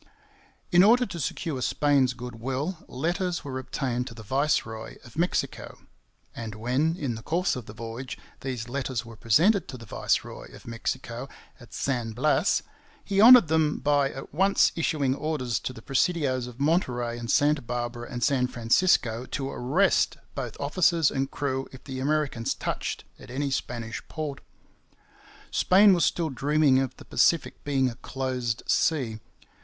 In 0.71 0.81
order 0.81 1.05
to 1.05 1.19
secure 1.19 1.61
Spain's 1.61 2.15
goodwill, 2.15 2.83
letters 2.87 3.43
were 3.43 3.59
obtained 3.59 4.07
to 4.07 4.15
the 4.15 4.23
viceroy 4.23 4.95
of 5.03 5.15
Mexico; 5.15 5.77
and 6.35 6.55
when, 6.55 6.95
in 6.97 7.13
the 7.13 7.21
course 7.21 7.55
of 7.55 7.67
the 7.67 7.73
voyage, 7.73 8.17
these 8.39 8.67
letters 8.67 9.05
were 9.05 9.15
presented 9.15 9.67
to 9.67 9.77
the 9.77 9.85
viceroy 9.85 10.51
of 10.55 10.65
Mexico 10.65 11.29
at 11.59 11.71
San 11.71 12.13
Blas, 12.13 12.63
he 13.05 13.21
honoured 13.21 13.47
them 13.47 13.77
by 13.77 14.09
at 14.09 14.33
once 14.33 14.71
issuing 14.75 15.13
orders 15.13 15.59
to 15.59 15.71
the 15.71 15.83
presidios 15.83 16.47
of 16.47 16.59
Monterey 16.59 17.15
and 17.19 17.29
Santa 17.29 17.61
Barbara 17.61 18.09
and 18.09 18.23
San 18.23 18.47
Francisco 18.47 19.27
to 19.27 19.51
arrest 19.51 20.17
both 20.33 20.57
officers 20.59 21.11
and 21.11 21.29
crew 21.29 21.67
if 21.71 21.83
the 21.83 21.99
Americans 21.99 22.55
touched 22.55 23.03
at 23.19 23.29
any 23.29 23.51
Spanish 23.51 24.01
port. 24.07 24.41
Spain 25.51 25.93
was 25.93 26.05
still 26.05 26.31
dreaming 26.31 26.79
of 26.79 26.97
the 26.97 27.05
Pacific 27.05 27.63
being 27.63 27.87
'a 27.87 27.93
closed 27.93 28.63
sea.' 28.65 29.19